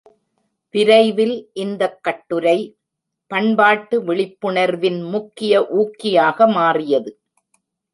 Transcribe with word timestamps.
விரைவில் 0.75 1.49
இந்தக் 1.53 2.03
கட்டுரை 2.03 2.57
பண்பாட்டு 3.31 4.03
விழிப்புணர்வின் 4.03 5.01
முக்கிய 5.09 5.61
ஊக்கியாக 5.73 6.51
மாறியது. 6.51 7.11